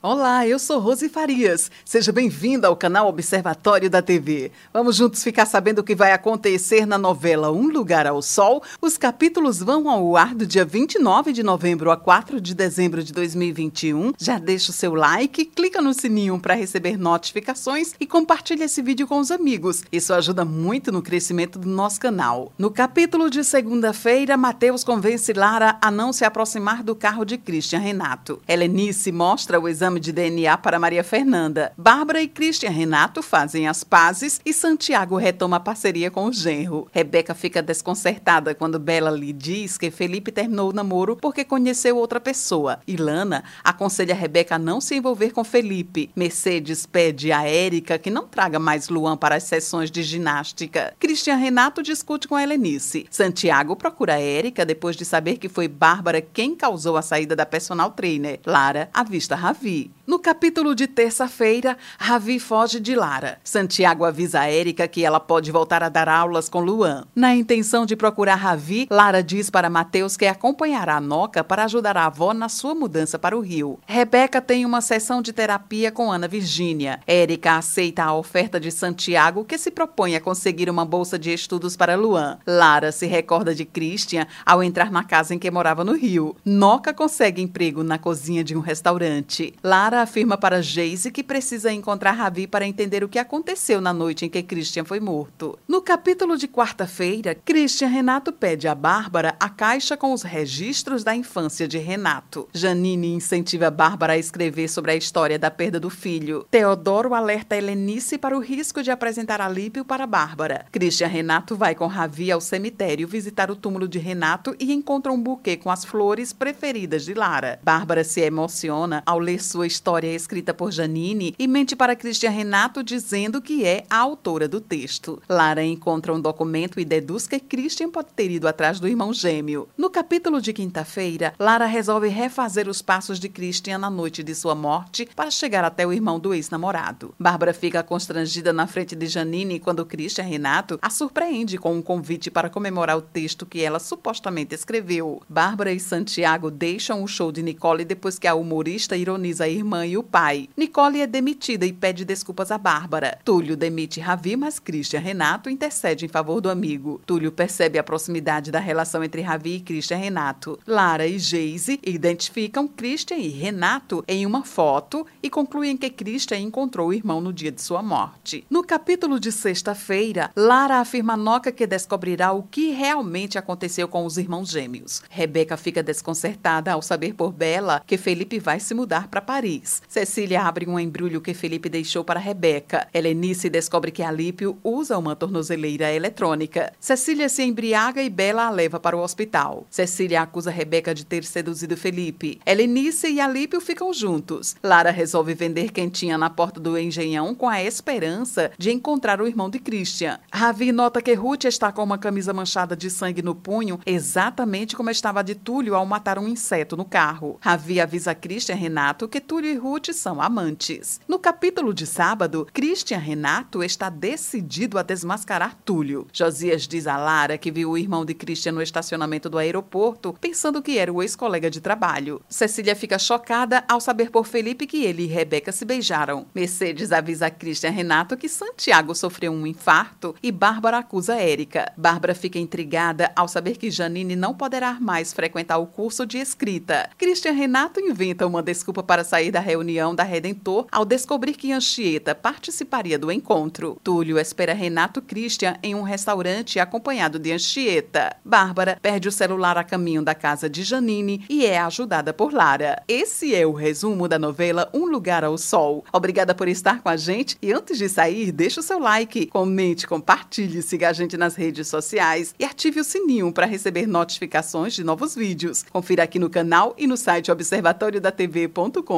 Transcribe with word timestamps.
Olá, 0.00 0.46
eu 0.46 0.60
sou 0.60 0.78
Rose 0.78 1.08
Farias. 1.08 1.72
Seja 1.84 2.12
bem-vinda 2.12 2.68
ao 2.68 2.76
canal 2.76 3.08
Observatório 3.08 3.90
da 3.90 4.00
TV. 4.00 4.52
Vamos 4.72 4.94
juntos 4.94 5.24
ficar 5.24 5.44
sabendo 5.44 5.80
o 5.80 5.82
que 5.82 5.92
vai 5.92 6.12
acontecer 6.12 6.86
na 6.86 6.96
novela 6.96 7.50
Um 7.50 7.66
Lugar 7.66 8.06
ao 8.06 8.22
Sol. 8.22 8.62
Os 8.80 8.96
capítulos 8.96 9.58
vão 9.58 9.90
ao 9.90 10.16
ar 10.16 10.36
do 10.36 10.46
dia 10.46 10.64
29 10.64 11.32
de 11.32 11.42
novembro 11.42 11.90
a 11.90 11.96
4 11.96 12.40
de 12.40 12.54
dezembro 12.54 13.02
de 13.02 13.12
2021. 13.12 14.12
Já 14.16 14.38
deixa 14.38 14.70
o 14.70 14.72
seu 14.72 14.94
like, 14.94 15.46
clica 15.46 15.82
no 15.82 15.92
sininho 15.92 16.38
para 16.38 16.54
receber 16.54 16.96
notificações 16.96 17.92
e 17.98 18.06
compartilha 18.06 18.66
esse 18.66 18.80
vídeo 18.80 19.08
com 19.08 19.18
os 19.18 19.32
amigos. 19.32 19.82
Isso 19.90 20.14
ajuda 20.14 20.44
muito 20.44 20.92
no 20.92 21.02
crescimento 21.02 21.58
do 21.58 21.68
nosso 21.68 21.98
canal. 21.98 22.52
No 22.56 22.70
capítulo 22.70 23.28
de 23.28 23.42
segunda-feira, 23.42 24.36
Mateus 24.36 24.84
convence 24.84 25.32
Lara 25.32 25.76
a 25.82 25.90
não 25.90 26.12
se 26.12 26.24
aproximar 26.24 26.84
do 26.84 26.94
carro 26.94 27.24
de 27.24 27.36
Christian 27.36 27.80
Renato. 27.80 28.40
Helenice 28.46 29.10
mostra 29.10 29.58
o 29.58 29.68
exame 29.68 29.87
exame 29.88 30.00
de 30.00 30.12
DNA 30.12 30.58
para 30.58 30.78
Maria 30.78 31.02
Fernanda. 31.02 31.72
Bárbara 31.76 32.20
e 32.20 32.28
Christian 32.28 32.70
Renato 32.70 33.22
fazem 33.22 33.66
as 33.66 33.82
pazes 33.82 34.38
e 34.44 34.52
Santiago 34.52 35.16
retoma 35.16 35.56
a 35.56 35.60
parceria 35.60 36.10
com 36.10 36.26
o 36.26 36.32
genro. 36.32 36.86
Rebeca 36.92 37.34
fica 37.34 37.62
desconcertada 37.62 38.54
quando 38.54 38.78
Bela 38.78 39.10
lhe 39.10 39.32
diz 39.32 39.78
que 39.78 39.90
Felipe 39.90 40.30
terminou 40.30 40.70
o 40.70 40.72
namoro 40.72 41.16
porque 41.16 41.44
conheceu 41.44 41.96
outra 41.96 42.20
pessoa. 42.20 42.80
Ilana 42.86 43.42
aconselha 43.64 44.14
Rebeca 44.14 44.56
a 44.56 44.58
não 44.58 44.80
se 44.80 44.96
envolver 44.96 45.30
com 45.30 45.42
Felipe. 45.42 46.10
Mercedes 46.14 46.84
pede 46.84 47.32
a 47.32 47.48
Érica 47.48 47.98
que 47.98 48.10
não 48.10 48.26
traga 48.26 48.58
mais 48.58 48.88
Luan 48.88 49.16
para 49.16 49.36
as 49.36 49.44
sessões 49.44 49.90
de 49.90 50.02
ginástica. 50.02 50.94
Christian 50.98 51.36
Renato 51.36 51.82
discute 51.82 52.28
com 52.28 52.38
Helenice. 52.38 53.06
Santiago 53.10 53.74
procura 53.74 54.14
a 54.14 54.20
Érica 54.20 54.66
depois 54.66 54.96
de 54.96 55.04
saber 55.04 55.38
que 55.38 55.48
foi 55.48 55.66
Bárbara 55.66 56.20
quem 56.20 56.54
causou 56.54 56.96
a 56.96 57.02
saída 57.02 57.34
da 57.34 57.46
personal 57.46 57.92
trainer. 57.92 58.40
Lara 58.44 58.90
avista 58.92 59.34
Ravi. 59.34 59.77
No 60.08 60.18
capítulo 60.18 60.74
de 60.74 60.86
terça-feira, 60.86 61.76
Ravi 61.98 62.38
foge 62.38 62.80
de 62.80 62.94
Lara. 62.94 63.38
Santiago 63.44 64.06
avisa 64.06 64.40
a 64.40 64.50
Érica 64.50 64.88
que 64.88 65.04
ela 65.04 65.20
pode 65.20 65.52
voltar 65.52 65.82
a 65.82 65.90
dar 65.90 66.08
aulas 66.08 66.48
com 66.48 66.60
Luan. 66.60 67.04
Na 67.14 67.36
intenção 67.36 67.84
de 67.84 67.94
procurar 67.94 68.36
Ravi, 68.36 68.88
Lara 68.90 69.22
diz 69.22 69.50
para 69.50 69.68
Mateus 69.68 70.16
que 70.16 70.24
acompanhará 70.24 70.96
a 70.96 71.00
Noca 71.00 71.44
para 71.44 71.64
ajudar 71.64 71.98
a 71.98 72.06
avó 72.06 72.32
na 72.32 72.48
sua 72.48 72.74
mudança 72.74 73.18
para 73.18 73.36
o 73.36 73.40
Rio. 73.40 73.78
Rebeca 73.86 74.40
tem 74.40 74.64
uma 74.64 74.80
sessão 74.80 75.20
de 75.20 75.30
terapia 75.30 75.92
com 75.92 76.10
Ana 76.10 76.26
Virgínia. 76.26 77.00
Érica 77.06 77.58
aceita 77.58 78.04
a 78.04 78.14
oferta 78.14 78.58
de 78.58 78.70
Santiago, 78.70 79.44
que 79.44 79.58
se 79.58 79.70
propõe 79.70 80.16
a 80.16 80.20
conseguir 80.22 80.70
uma 80.70 80.86
bolsa 80.86 81.18
de 81.18 81.34
estudos 81.34 81.76
para 81.76 81.96
Luan. 81.96 82.38
Lara 82.46 82.92
se 82.92 83.06
recorda 83.06 83.54
de 83.54 83.66
Christian 83.66 84.26
ao 84.46 84.62
entrar 84.62 84.90
na 84.90 85.04
casa 85.04 85.34
em 85.34 85.38
que 85.38 85.50
morava 85.50 85.84
no 85.84 85.92
Rio. 85.92 86.34
Noca 86.46 86.94
consegue 86.94 87.42
emprego 87.42 87.84
na 87.84 87.98
cozinha 87.98 88.42
de 88.42 88.56
um 88.56 88.60
restaurante. 88.60 89.52
Lara 89.68 90.00
afirma 90.00 90.38
para 90.38 90.62
Geise 90.62 91.10
que 91.10 91.22
precisa 91.22 91.70
encontrar 91.70 92.12
Ravi 92.12 92.46
para 92.46 92.66
entender 92.66 93.04
o 93.04 93.08
que 93.08 93.18
aconteceu 93.18 93.82
na 93.82 93.92
noite 93.92 94.24
em 94.24 94.30
que 94.30 94.42
Christian 94.42 94.82
foi 94.82 94.98
morto. 94.98 95.58
No 95.68 95.82
capítulo 95.82 96.38
de 96.38 96.48
quarta-feira, 96.48 97.34
Christian 97.34 97.88
Renato 97.88 98.32
pede 98.32 98.66
a 98.66 98.74
Bárbara 98.74 99.36
a 99.38 99.50
caixa 99.50 99.94
com 99.94 100.14
os 100.14 100.22
registros 100.22 101.04
da 101.04 101.14
infância 101.14 101.68
de 101.68 101.76
Renato. 101.76 102.48
Janine 102.54 103.12
incentiva 103.12 103.70
Bárbara 103.70 104.14
a 104.14 104.18
escrever 104.18 104.68
sobre 104.68 104.92
a 104.92 104.96
história 104.96 105.38
da 105.38 105.50
perda 105.50 105.78
do 105.78 105.90
filho. 105.90 106.46
Teodoro 106.50 107.12
alerta 107.12 107.54
Helenice 107.54 108.16
para 108.16 108.34
o 108.34 108.40
risco 108.40 108.82
de 108.82 108.90
apresentar 108.90 109.38
Alípio 109.38 109.84
para 109.84 110.06
Bárbara. 110.06 110.64
Christian 110.72 111.08
Renato 111.08 111.54
vai 111.54 111.74
com 111.74 111.86
Ravi 111.86 112.32
ao 112.32 112.40
cemitério 112.40 113.06
visitar 113.06 113.50
o 113.50 113.56
túmulo 113.56 113.86
de 113.86 113.98
Renato 113.98 114.56
e 114.58 114.72
encontra 114.72 115.12
um 115.12 115.22
buquê 115.22 115.58
com 115.58 115.70
as 115.70 115.84
flores 115.84 116.32
preferidas 116.32 117.04
de 117.04 117.12
Lara. 117.12 117.60
Bárbara 117.62 118.02
se 118.02 118.22
emociona 118.22 119.02
ao 119.04 119.18
ler 119.18 119.42
sua 119.42 119.57
sua 119.58 119.66
história 119.66 120.14
escrita 120.14 120.54
por 120.54 120.70
Janine 120.70 121.34
e 121.36 121.48
mente 121.48 121.74
para 121.74 121.96
Cristian 121.96 122.30
Renato 122.30 122.80
dizendo 122.80 123.42
que 123.42 123.64
é 123.64 123.82
a 123.90 123.96
autora 123.96 124.46
do 124.46 124.60
texto. 124.60 125.20
Lara 125.28 125.64
encontra 125.64 126.14
um 126.14 126.20
documento 126.20 126.78
e 126.78 126.84
deduz 126.84 127.26
que 127.26 127.40
Christian 127.40 127.90
pode 127.90 128.10
ter 128.14 128.30
ido 128.30 128.46
atrás 128.46 128.78
do 128.78 128.86
irmão 128.86 129.12
gêmeo. 129.12 129.68
No 129.76 129.90
capítulo 129.90 130.40
de 130.40 130.52
quinta-feira, 130.52 131.34
Lara 131.40 131.66
resolve 131.66 132.06
refazer 132.06 132.68
os 132.68 132.80
passos 132.80 133.18
de 133.18 133.28
Christian 133.28 133.78
na 133.78 133.90
noite 133.90 134.22
de 134.22 134.32
sua 134.32 134.54
morte 134.54 135.08
para 135.16 135.28
chegar 135.28 135.64
até 135.64 135.84
o 135.84 135.92
irmão 135.92 136.20
do 136.20 136.32
ex-namorado. 136.32 137.12
Bárbara 137.18 137.52
fica 137.52 137.82
constrangida 137.82 138.52
na 138.52 138.68
frente 138.68 138.94
de 138.94 139.08
Janine 139.08 139.58
quando 139.58 139.84
Christian 139.84 140.22
Renato 140.22 140.78
a 140.80 140.88
surpreende 140.88 141.58
com 141.58 141.74
um 141.74 141.82
convite 141.82 142.30
para 142.30 142.48
comemorar 142.48 142.96
o 142.96 143.02
texto 143.02 143.44
que 143.44 143.60
ela 143.60 143.80
supostamente 143.80 144.54
escreveu. 144.54 145.20
Bárbara 145.28 145.72
e 145.72 145.80
Santiago 145.80 146.48
deixam 146.48 147.02
o 147.02 147.08
show 147.08 147.32
de 147.32 147.42
Nicole 147.42 147.84
depois 147.84 148.20
que 148.20 148.28
a 148.28 148.36
humorista 148.36 148.96
ironiza 148.96 149.47
a 149.48 149.52
irmã 149.52 149.86
e 149.86 149.96
o 149.96 150.02
pai. 150.02 150.48
Nicole 150.56 151.00
é 151.00 151.06
demitida 151.06 151.66
e 151.66 151.72
pede 151.72 152.04
desculpas 152.04 152.50
a 152.50 152.58
Bárbara. 152.58 153.18
Túlio 153.24 153.56
demite 153.56 154.00
Ravi, 154.00 154.36
mas 154.36 154.58
Christian 154.58 155.00
Renato 155.00 155.50
intercede 155.50 156.04
em 156.04 156.08
favor 156.08 156.40
do 156.40 156.50
amigo. 156.50 157.00
Túlio 157.06 157.32
percebe 157.32 157.78
a 157.78 157.82
proximidade 157.82 158.50
da 158.50 158.60
relação 158.60 159.02
entre 159.02 159.22
Ravi 159.22 159.56
e 159.56 159.60
Christian 159.60 159.96
Renato. 159.96 160.58
Lara 160.66 161.06
e 161.06 161.18
Geise 161.18 161.80
identificam 161.84 162.68
Christian 162.68 163.16
e 163.16 163.28
Renato 163.28 164.04
em 164.06 164.26
uma 164.26 164.44
foto 164.44 165.06
e 165.22 165.30
concluem 165.30 165.76
que 165.76 165.90
Christian 165.90 166.38
encontrou 166.38 166.88
o 166.88 166.92
irmão 166.92 167.20
no 167.20 167.32
dia 167.32 167.50
de 167.50 167.62
sua 167.62 167.82
morte. 167.82 168.44
No 168.50 168.62
capítulo 168.62 169.18
de 169.18 169.32
sexta-feira, 169.32 170.30
Lara 170.36 170.76
afirma 170.78 171.14
a 171.14 171.16
Noca 171.16 171.50
que 171.50 171.66
descobrirá 171.66 172.32
o 172.32 172.42
que 172.42 172.70
realmente 172.70 173.38
aconteceu 173.38 173.88
com 173.88 174.04
os 174.04 174.18
irmãos 174.18 174.50
gêmeos. 174.50 175.02
Rebeca 175.08 175.56
fica 175.56 175.82
desconcertada 175.82 176.72
ao 176.72 176.82
saber 176.82 177.14
por 177.14 177.32
Bela 177.32 177.82
que 177.86 177.96
Felipe 177.96 178.38
vai 178.38 178.60
se 178.60 178.74
mudar 178.74 179.08
para 179.08 179.20
Paris 179.20 179.37
Paris. 179.38 179.80
Cecília 179.86 180.42
abre 180.42 180.66
um 180.66 180.80
embrulho 180.80 181.20
que 181.20 181.32
Felipe 181.32 181.68
deixou 181.68 182.02
para 182.02 182.18
Rebeca. 182.18 182.88
Helenice 182.92 183.48
descobre 183.48 183.92
que 183.92 184.02
Alípio 184.02 184.58
usa 184.64 184.98
uma 184.98 185.14
tornozeleira 185.14 185.92
eletrônica. 185.92 186.72
Cecília 186.80 187.28
se 187.28 187.44
embriaga 187.44 188.02
e 188.02 188.10
Bela 188.10 188.46
a 188.46 188.50
leva 188.50 188.80
para 188.80 188.96
o 188.96 189.00
hospital. 189.00 189.64
Cecília 189.70 190.22
acusa 190.22 190.50
Rebeca 190.50 190.92
de 190.92 191.06
ter 191.06 191.22
seduzido 191.22 191.76
Felipe. 191.76 192.40
Helenice 192.44 193.06
e 193.06 193.20
Alípio 193.20 193.60
ficam 193.60 193.94
juntos. 193.94 194.56
Lara 194.60 194.90
resolve 194.90 195.34
vender 195.34 195.70
quentinha 195.70 196.18
na 196.18 196.28
porta 196.28 196.58
do 196.58 196.76
engenhão 196.76 197.32
com 197.32 197.48
a 197.48 197.62
esperança 197.62 198.50
de 198.58 198.72
encontrar 198.72 199.20
o 199.20 199.28
irmão 199.28 199.48
de 199.48 199.60
Christian. 199.60 200.18
Ravi 200.32 200.72
nota 200.72 201.00
que 201.00 201.14
Ruth 201.14 201.44
está 201.44 201.70
com 201.70 201.84
uma 201.84 201.96
camisa 201.96 202.32
manchada 202.32 202.74
de 202.74 202.90
sangue 202.90 203.22
no 203.22 203.36
punho, 203.36 203.78
exatamente 203.86 204.74
como 204.74 204.90
estava 204.90 205.22
de 205.22 205.36
Túlio 205.36 205.76
ao 205.76 205.86
matar 205.86 206.18
um 206.18 206.26
inseto 206.26 206.76
no 206.76 206.84
carro. 206.84 207.38
Ravi 207.40 207.80
avisa 207.80 208.16
Christian 208.16 208.56
Renato 208.56 209.06
que 209.06 209.27
Túlio 209.28 209.50
e 209.50 209.56
Ruth 209.56 209.92
são 209.92 210.22
amantes. 210.22 211.02
No 211.06 211.18
capítulo 211.18 211.74
de 211.74 211.86
sábado, 211.86 212.48
Christian 212.50 212.96
Renato 212.96 213.62
está 213.62 213.90
decidido 213.90 214.78
a 214.78 214.82
desmascarar 214.82 215.54
Túlio. 215.66 216.06
Josias 216.10 216.66
diz 216.66 216.86
a 216.86 216.96
Lara 216.96 217.36
que 217.36 217.50
viu 217.50 217.72
o 217.72 217.76
irmão 217.76 218.06
de 218.06 218.14
Christian 218.14 218.52
no 218.52 218.62
estacionamento 218.62 219.28
do 219.28 219.36
aeroporto, 219.36 220.16
pensando 220.18 220.62
que 220.62 220.78
era 220.78 220.90
o 220.90 221.02
ex-colega 221.02 221.50
de 221.50 221.60
trabalho. 221.60 222.22
Cecília 222.26 222.74
fica 222.74 222.98
chocada 222.98 223.62
ao 223.68 223.82
saber 223.82 224.10
por 224.10 224.26
Felipe 224.26 224.66
que 224.66 224.82
ele 224.82 225.02
e 225.02 225.06
Rebeca 225.06 225.52
se 225.52 225.66
beijaram. 225.66 226.24
Mercedes 226.34 226.90
avisa 226.90 227.28
Christian 227.28 227.70
Renato 227.70 228.16
que 228.16 228.30
Santiago 228.30 228.94
sofreu 228.94 229.30
um 229.30 229.46
infarto 229.46 230.14
e 230.22 230.32
Bárbara 230.32 230.78
acusa 230.78 231.16
Érica. 231.16 231.70
Bárbara 231.76 232.14
fica 232.14 232.38
intrigada 232.38 233.12
ao 233.14 233.28
saber 233.28 233.58
que 233.58 233.70
Janine 233.70 234.16
não 234.16 234.32
poderá 234.32 234.80
mais 234.80 235.12
frequentar 235.12 235.58
o 235.58 235.66
curso 235.66 236.06
de 236.06 236.16
escrita. 236.16 236.88
Christian 236.96 237.32
Renato 237.32 237.78
inventa 237.78 238.26
uma 238.26 238.42
desculpa 238.42 238.82
para 238.82 239.04
sair 239.04 239.17
sair 239.18 239.32
da 239.32 239.40
reunião 239.40 239.96
da 239.96 240.04
Redentor 240.04 240.66
ao 240.70 240.84
descobrir 240.84 241.32
que 241.32 241.52
Anchieta 241.52 242.14
participaria 242.14 242.96
do 242.96 243.10
encontro. 243.10 243.76
Túlio 243.82 244.16
espera 244.16 244.54
Renato 244.54 245.02
Christian 245.02 245.56
em 245.60 245.74
um 245.74 245.82
restaurante 245.82 246.60
acompanhado 246.60 247.18
de 247.18 247.32
Anchieta. 247.32 248.14
Bárbara 248.24 248.78
perde 248.80 249.08
o 249.08 249.12
celular 249.12 249.58
a 249.58 249.64
caminho 249.64 250.02
da 250.02 250.14
casa 250.14 250.48
de 250.48 250.62
Janine 250.62 251.24
e 251.28 251.44
é 251.44 251.58
ajudada 251.58 252.12
por 252.12 252.32
Lara. 252.32 252.80
Esse 252.86 253.34
é 253.34 253.44
o 253.44 253.52
resumo 253.52 254.06
da 254.06 254.20
novela 254.20 254.70
Um 254.72 254.84
Lugar 254.86 255.24
ao 255.24 255.36
Sol. 255.36 255.84
Obrigada 255.92 256.32
por 256.32 256.46
estar 256.46 256.80
com 256.80 256.88
a 256.88 256.96
gente 256.96 257.36
e 257.42 257.52
antes 257.52 257.76
de 257.76 257.88
sair, 257.88 258.30
deixe 258.30 258.60
o 258.60 258.62
seu 258.62 258.78
like, 258.78 259.26
comente, 259.26 259.84
compartilhe, 259.84 260.62
siga 260.62 260.90
a 260.90 260.92
gente 260.92 261.16
nas 261.16 261.34
redes 261.34 261.66
sociais 261.66 262.36
e 262.38 262.44
ative 262.44 262.78
o 262.78 262.84
sininho 262.84 263.32
para 263.32 263.46
receber 263.46 263.88
notificações 263.88 264.74
de 264.74 264.84
novos 264.84 265.16
vídeos. 265.16 265.64
Confira 265.72 266.04
aqui 266.04 266.20
no 266.20 266.30
canal 266.30 266.72
e 266.78 266.86
no 266.86 266.96
site 266.96 267.32
observatoriodatv.com 267.32 268.97